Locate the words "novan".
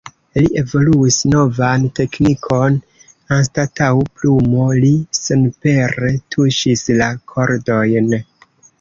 1.33-1.85